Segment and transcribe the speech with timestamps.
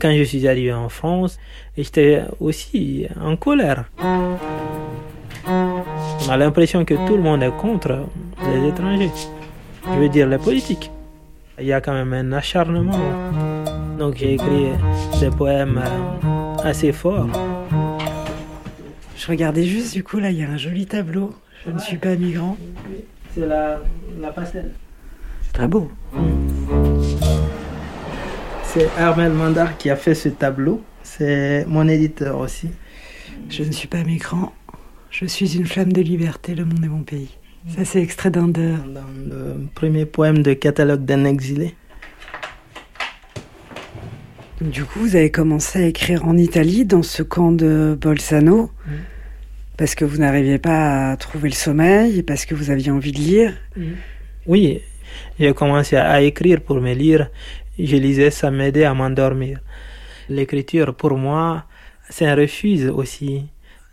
[0.00, 1.38] Quand je suis arrivé en France,
[1.76, 3.84] j'étais aussi en colère.
[5.46, 8.06] On a l'impression que tout le monde est contre
[8.44, 9.10] les étrangers.
[9.86, 10.90] Je veux dire les politiques.
[11.58, 12.98] Il y a quand même un acharnement.
[13.98, 14.68] Donc j'ai écrit
[15.20, 15.80] des poèmes
[16.64, 17.28] assez forts.
[19.16, 21.32] Je regardais juste, du coup, là, il y a un joli tableau.
[21.64, 22.56] Je ne suis pas migrant.
[23.34, 23.78] C'est la,
[24.20, 24.72] la pastel.
[25.42, 25.90] C'est très beau.
[28.74, 30.82] C'est Armel Mandar qui a fait ce tableau.
[31.02, 32.70] C'est mon éditeur aussi.
[33.50, 34.54] Je ne suis pas migrant.
[35.10, 37.36] Je suis une flamme de liberté, le monde est mon pays.
[37.68, 38.72] Ça, c'est extrait d'un de...
[38.94, 41.74] Dans le premier poème de catalogue d'un exilé.
[44.62, 48.70] Du coup, vous avez commencé à écrire en Italie, dans ce camp de Bolzano,
[49.76, 53.18] parce que vous n'arriviez pas à trouver le sommeil, parce que vous aviez envie de
[53.18, 53.52] lire.
[54.46, 54.80] Oui,
[55.38, 57.28] j'ai commencé à écrire pour me lire.
[57.78, 59.58] Je lisais, ça m'aidait à m'endormir.
[60.28, 61.64] L'écriture, pour moi,
[62.10, 63.46] c'est un refuge aussi.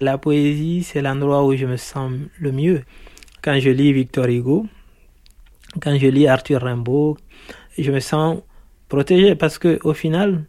[0.00, 2.84] La poésie, c'est l'endroit où je me sens le mieux.
[3.42, 4.66] Quand je lis Victor Hugo,
[5.82, 7.18] quand je lis Arthur Rimbaud,
[7.78, 8.38] je me sens
[8.88, 10.44] protégé parce que au final,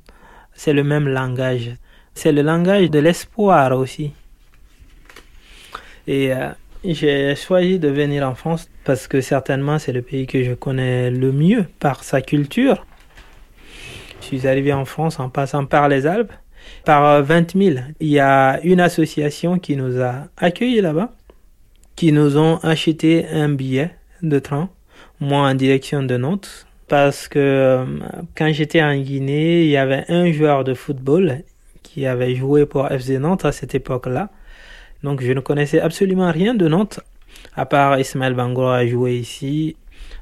[0.54, 1.76] c'est le même langage.
[2.14, 4.14] C'est le langage de l'espoir aussi.
[6.08, 6.50] Et euh,
[6.86, 11.12] j'ai choisi de venir en France parce que certainement c'est le pays que je connais
[11.12, 12.86] le mieux par sa culture.
[14.28, 16.34] Suis arrivé en France en passant par les Alpes
[16.84, 17.76] par 20 000.
[18.02, 21.14] Il y a une association qui nous a accueillis là-bas,
[21.96, 24.70] qui nous ont acheté un billet de train,
[25.22, 27.86] moi en direction de Nantes, parce que euh,
[28.36, 31.44] quand j'étais en Guinée, il y avait un joueur de football
[31.82, 34.30] qui avait joué pour FC Nantes à cette époque-là.
[35.04, 37.00] Donc je ne connaissais absolument rien de Nantes,
[37.56, 39.78] à part Ismaël Bangor a joué ici.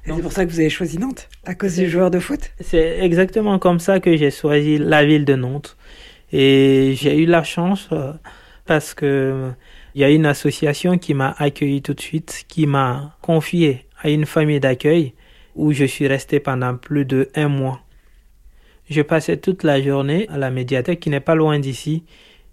[0.06, 2.52] C'est pour ça que vous avez choisi Nantes, à cause du joueur de foot?
[2.60, 5.76] C'est exactement comme ça que j'ai choisi la ville de Nantes.
[6.32, 8.14] Et j'ai eu la chance euh,
[8.66, 9.52] parce que
[9.96, 14.10] il y a une association qui m'a accueilli tout de suite, qui m'a confié à
[14.10, 15.14] une famille d'accueil
[15.56, 17.82] où je suis resté pendant plus de un mois.
[18.90, 22.04] Je passais toute la journée à la médiathèque qui n'est pas loin d'ici.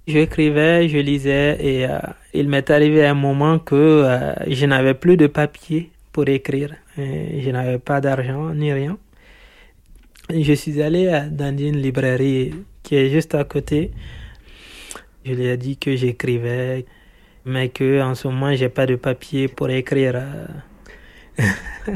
[0.06, 1.98] J'écrivais, je lisais et euh,
[2.32, 6.74] il m'est arrivé un moment que euh, je n'avais plus de papier pour écrire.
[6.96, 8.98] Je n'avais pas d'argent ni rien.
[10.30, 13.90] Je suis allé dans une librairie qui est juste à côté.
[15.24, 16.84] Je lui ai dit que j'écrivais,
[17.44, 20.22] mais que en ce moment j'ai pas de papier pour écrire.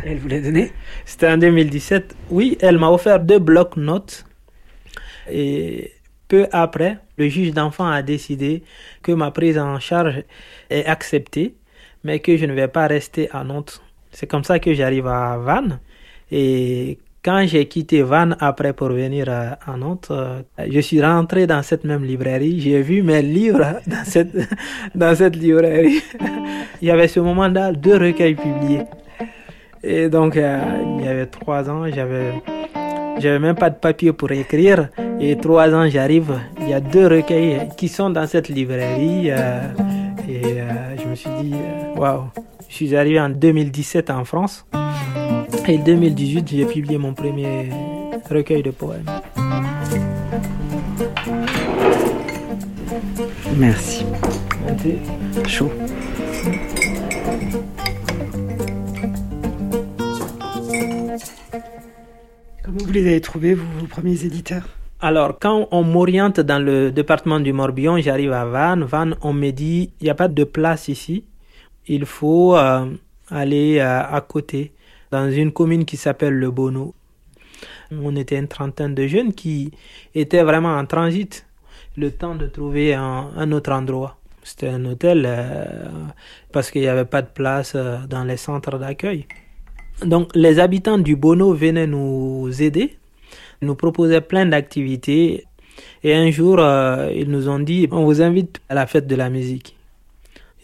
[0.04, 0.72] elle vous l'a donné?
[1.04, 2.16] C'était en 2017.
[2.30, 4.24] Oui, elle m'a offert deux blocs-notes.
[5.30, 5.92] Et
[6.28, 8.62] peu après, le juge d'enfant a décidé
[9.02, 10.24] que ma prise en charge
[10.70, 11.54] est acceptée,
[12.04, 13.82] mais que je ne vais pas rester à Nantes.
[14.18, 15.78] C'est comme ça que j'arrive à Vannes.
[16.32, 20.40] Et quand j'ai quitté Vannes après pour venir à, Nantes, euh,
[20.70, 22.58] je suis rentré dans cette même librairie.
[22.58, 24.34] J'ai vu mes livres dans cette,
[24.94, 26.00] dans cette librairie.
[26.80, 28.84] il y avait ce moment-là deux recueils publiés.
[29.82, 30.62] Et donc, euh,
[30.98, 32.42] il y avait trois ans, j'avais,
[33.18, 34.88] j'avais même pas de papier pour écrire.
[35.20, 39.30] Et trois ans, j'arrive, il y a deux recueils qui sont dans cette librairie.
[39.30, 39.60] Euh,
[40.26, 40.42] et
[41.02, 41.54] je me suis dit,
[41.96, 42.30] waouh,
[42.78, 44.66] je suis arrivé en 2017 en France.
[45.66, 47.70] Et en 2018, j'ai publié mon premier
[48.28, 49.06] recueil de poèmes.
[53.56, 54.04] Merci.
[54.66, 54.94] Merci.
[55.46, 55.72] Chaud.
[62.62, 64.68] Comment vous les avez trouvés, vous, vos premiers éditeurs?
[65.00, 68.84] Alors, quand on m'oriente dans le département du Morbihan, j'arrive à Vannes.
[68.84, 71.24] Vannes, on me dit, il n'y a pas de place ici.
[71.88, 72.86] Il faut euh,
[73.28, 74.72] aller euh, à côté,
[75.12, 76.94] dans une commune qui s'appelle Le Bono.
[77.92, 79.70] On était une trentaine de jeunes qui
[80.14, 81.46] étaient vraiment en transit,
[81.96, 84.16] le temps de trouver un, autre endroit.
[84.42, 85.64] C'était un hôtel euh,
[86.52, 89.26] parce qu'il n'y avait pas de place dans les centres d'accueil.
[90.04, 92.98] Donc les habitants du Bono venaient nous aider,
[93.62, 95.44] nous proposaient plein d'activités.
[96.02, 96.58] Et un jour,
[97.14, 99.75] ils nous ont dit, on vous invite à la fête de la musique.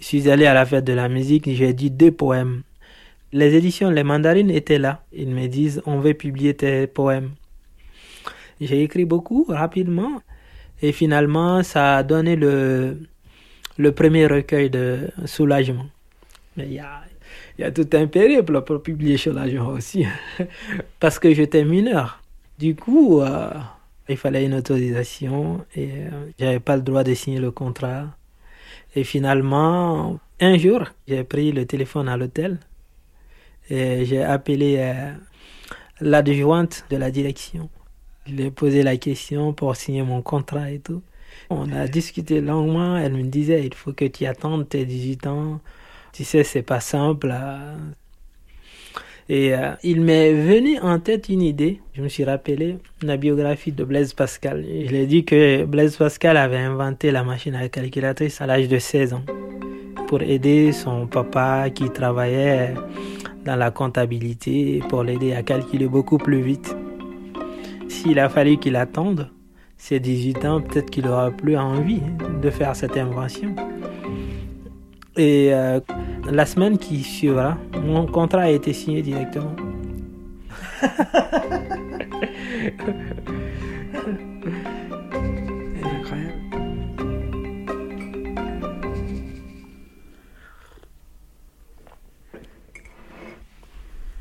[0.03, 2.63] Je suis allé à la fête de la musique, j'ai dit deux poèmes.
[3.33, 5.05] Les éditions Les Mandarines étaient là.
[5.13, 7.31] Ils me disent, on veut publier tes poèmes.
[8.61, 10.21] J'ai écrit beaucoup rapidement
[10.83, 12.99] et finalement, ça a donné le,
[13.95, 15.87] premier recueil de Soulagement.
[16.57, 17.03] Mais il y a,
[17.61, 20.05] y a tout un périple pour publier Soulagement aussi,
[20.99, 22.21] parce que j'étais mineur.
[22.59, 23.51] Du coup, euh,
[24.09, 28.09] il fallait une autorisation et euh, j'avais pas le droit de signer le contrat.
[28.95, 32.59] Et finalement, un jour, j'ai pris le téléphone à l'hôtel
[33.71, 35.13] et j'ai appelé euh,
[36.01, 37.71] l'adjointe de la direction.
[38.27, 41.03] Je lui ai posé la question pour signer mon contrat et tout.
[41.51, 42.97] On a discuté longuement.
[42.97, 45.61] Elle me disait il faut que tu attendes tes 18 ans.
[46.13, 47.35] Tu sais, c'est pas simple.
[49.29, 51.81] Et euh, il m'est venu en tête une idée.
[51.95, 54.65] Je me suis rappelé la biographie de Blaise Pascal.
[54.65, 58.69] Je lui ai dit que Blaise Pascal avait inventé la machine à calculatrice à l'âge
[58.69, 59.23] de 16 ans
[60.09, 62.75] pour aider son papa qui travaillait
[63.45, 66.77] dans la comptabilité pour l'aider à calculer beaucoup plus vite.
[67.89, 69.31] S'il a fallu qu'il attende
[69.77, 72.03] ses 18 ans, peut-être qu'il aura plus envie
[72.43, 73.55] de faire cette invention.
[75.17, 75.81] Et euh,
[76.31, 79.55] la semaine qui suivra, mon contrat a été signé directement.
[85.85, 86.33] incroyable.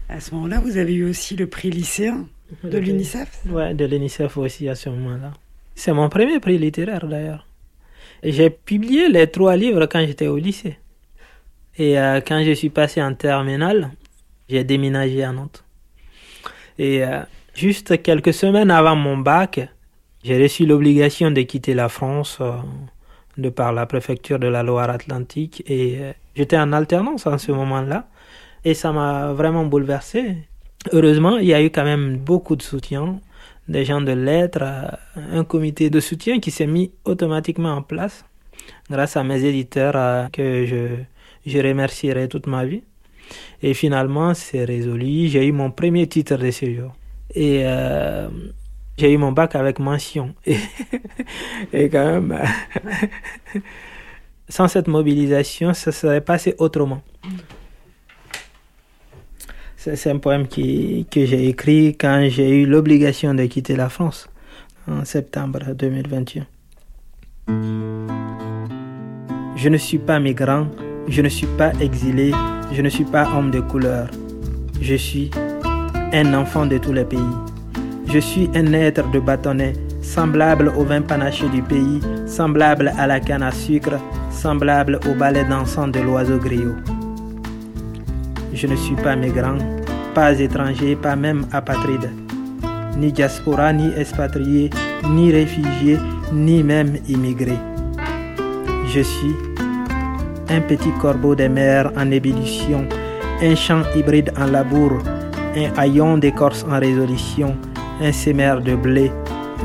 [0.09, 2.27] À ce moment-là, vous avez eu aussi le prix lycéen
[2.63, 5.33] de l'UNICEF Ouais, de l'UNICEF aussi à ce moment-là.
[5.75, 7.47] C'est mon premier prix littéraire d'ailleurs.
[8.23, 10.77] J'ai publié les trois livres quand j'étais au lycée.
[11.77, 13.91] Et euh, quand je suis passé en terminale,
[14.49, 15.63] j'ai déménagé à Nantes.
[16.77, 17.21] Et euh,
[17.53, 19.69] juste quelques semaines avant mon bac,
[20.23, 22.53] j'ai reçu l'obligation de quitter la France euh,
[23.37, 25.63] de par la préfecture de la Loire-Atlantique.
[25.67, 25.99] Et
[26.35, 28.07] j'étais en alternance en ce moment-là.
[28.65, 30.37] Et ça m'a vraiment bouleversé.
[30.91, 33.19] Heureusement, il y a eu quand même beaucoup de soutien,
[33.67, 34.63] des gens de lettres,
[35.15, 38.25] un comité de soutien qui s'est mis automatiquement en place
[38.89, 41.03] grâce à mes éditeurs que je,
[41.45, 42.83] je remercierai toute ma vie.
[43.61, 45.27] Et finalement, c'est résolu.
[45.27, 46.93] J'ai eu mon premier titre de séjour.
[47.33, 48.27] Et euh,
[48.97, 50.33] j'ai eu mon bac avec mention.
[50.45, 50.57] Et,
[51.73, 52.37] et quand même,
[54.49, 57.01] sans cette mobilisation, ça serait passé autrement.
[59.77, 64.29] C'est un poème qui, que j'ai écrit quand j'ai eu l'obligation de quitter la France
[64.87, 66.45] en septembre 2021.
[69.55, 70.67] Je ne suis pas migrant,
[71.07, 72.31] je ne suis pas exilé,
[72.71, 74.07] je ne suis pas homme de couleur.
[74.81, 75.29] Je suis
[76.13, 77.19] un enfant de tous les pays.
[78.07, 83.19] Je suis un être de bâtonnet, semblable au vin panaché du pays, semblable à la
[83.19, 83.99] canne à sucre,
[84.31, 86.75] semblable au ballet dansant de l'oiseau griot.
[88.53, 89.57] Je ne suis pas migrant,
[90.13, 92.09] pas étranger, pas même apatride,
[92.97, 94.69] ni diaspora, ni expatrié,
[95.09, 95.97] ni réfugié,
[96.33, 97.57] ni même immigré.
[98.87, 99.35] Je suis
[100.51, 102.85] un petit corbeau des mers en ébullition,
[103.41, 104.99] un champ hybride en labour,
[105.55, 107.55] un haillon d'écorce en résolution,
[108.01, 109.11] un sémère de blé,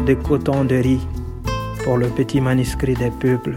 [0.06, 1.06] de coton, de riz,
[1.82, 3.56] pour le petit manuscrit des peuples.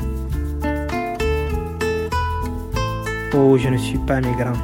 [3.36, 4.60] Oh, je ne suis pas migrant.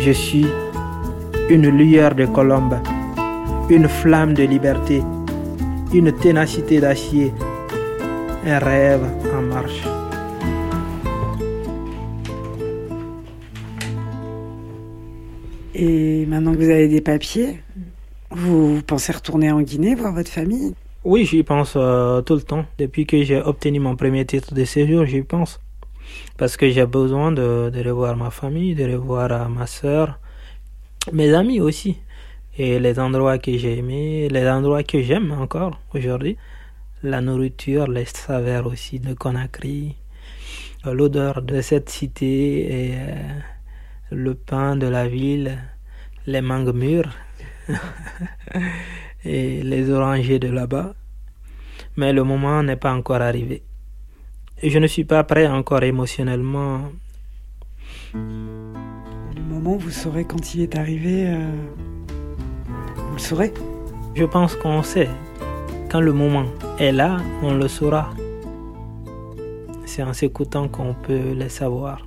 [0.00, 0.46] Je suis
[1.48, 2.78] une lueur de colombe,
[3.70, 5.02] une flamme de liberté,
[5.94, 7.32] une ténacité d'acier,
[8.44, 9.04] un rêve
[9.36, 9.84] en marche.
[15.78, 17.60] Et maintenant que vous avez des papiers,
[18.30, 20.74] vous pensez retourner en Guinée voir votre famille?
[21.04, 22.64] Oui, j'y pense euh, tout le temps.
[22.78, 25.60] Depuis que j'ai obtenu mon premier titre de séjour, j'y pense.
[26.38, 30.18] Parce que j'ai besoin de, revoir ma famille, de revoir euh, ma soeur,
[31.12, 31.98] mes amis aussi.
[32.56, 36.38] Et les endroits que j'ai aimés, les endroits que j'aime encore aujourd'hui.
[37.02, 39.94] La nourriture, les saveurs aussi de Conakry,
[40.86, 42.94] euh, l'odeur de cette cité et
[44.10, 45.58] le pain de la ville,
[46.26, 47.12] les mangues mûres
[49.24, 50.94] et les orangers de là-bas.
[51.96, 53.62] Mais le moment n'est pas encore arrivé.
[54.62, 56.90] Et je ne suis pas prêt encore émotionnellement.
[58.14, 61.50] Le moment, vous saurez quand il est arrivé, euh,
[62.96, 63.52] vous le saurez
[64.14, 65.08] Je pense qu'on sait.
[65.90, 66.46] Quand le moment
[66.78, 68.10] est là, on le saura.
[69.84, 72.06] C'est en s'écoutant qu'on peut le savoir.